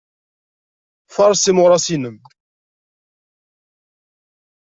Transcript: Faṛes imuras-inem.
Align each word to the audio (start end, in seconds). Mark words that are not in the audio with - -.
Faṛes 1.15 1.43
imuras-inem. 1.51 2.17